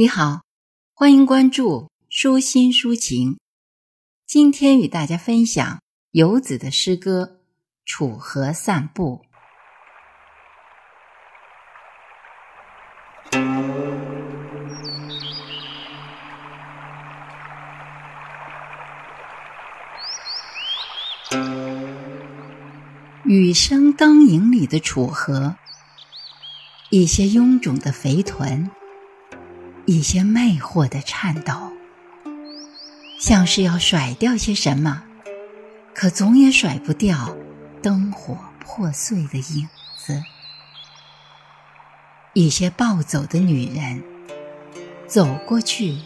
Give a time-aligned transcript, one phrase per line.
[0.00, 0.42] 你好，
[0.94, 3.40] 欢迎关注舒心抒情。
[4.28, 5.82] 今天与大家分享
[6.12, 7.24] 游子的诗歌
[7.84, 9.22] 《楚河散步》。
[23.24, 25.56] 雨声灯影里的楚河，
[26.90, 28.70] 一些臃肿的肥臀。
[29.88, 31.72] 一些魅惑的颤抖，
[33.18, 35.02] 像是要甩掉些什么，
[35.94, 37.34] 可总也甩不掉
[37.80, 40.22] 灯火破碎的影子。
[42.34, 44.02] 一些暴走的女人，
[45.06, 45.96] 走过去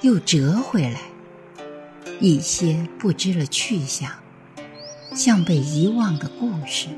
[0.00, 0.98] 又折回来；
[2.18, 4.10] 一些不知了去向，
[5.14, 6.88] 像被遗忘的故事。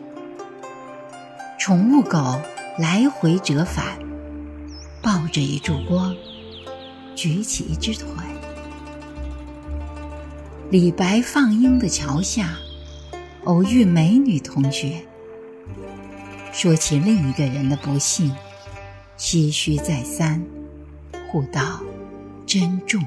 [1.61, 2.41] 宠物狗
[2.79, 4.14] 来回折返。
[5.05, 6.17] 抱着一柱光，
[7.15, 8.09] 举起一只腿。
[10.71, 12.57] 李白放鹰的桥下，
[13.45, 15.03] 偶遇美女同学，
[16.55, 18.35] 说起另一个人的不幸，
[19.19, 20.43] 唏嘘再三，
[21.31, 21.83] 互道
[22.47, 23.05] 珍重。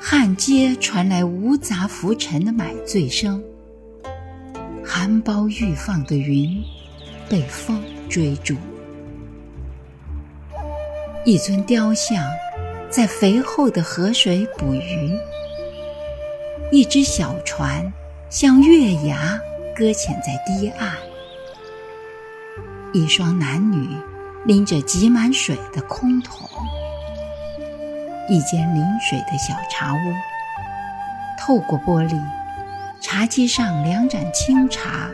[0.00, 3.40] 汉街传来无杂浮尘的买醉声，
[4.84, 6.60] 含苞欲放的云
[7.28, 8.56] 被风追逐。
[11.26, 12.22] 一尊雕像，
[12.90, 15.18] 在肥厚的河水捕鱼；
[16.70, 17.90] 一只小船，
[18.28, 19.40] 像月牙
[19.74, 20.90] 搁浅在堤岸；
[22.92, 23.88] 一双男女，
[24.44, 26.46] 拎着挤满水的空桶；
[28.28, 29.98] 一间临水的小茶屋，
[31.40, 32.20] 透过玻璃，
[33.00, 35.08] 茶几上两盏清茶，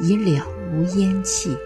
[0.00, 1.56] 已了无烟气。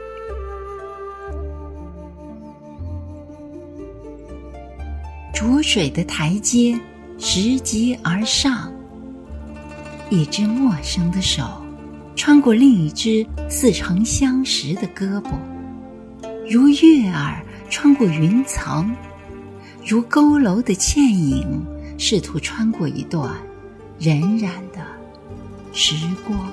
[5.37, 6.81] 浊水的台阶，
[7.19, 8.73] 拾级而上。
[10.09, 11.63] 一只陌生的手，
[12.15, 15.33] 穿过另一只似曾相识的胳膊，
[16.49, 18.97] 如月儿穿过云层，
[19.85, 21.63] 如佝偻的倩影，
[21.99, 23.31] 试图穿过一段
[24.01, 24.83] 荏苒的
[25.75, 25.95] 时
[26.27, 26.51] 光。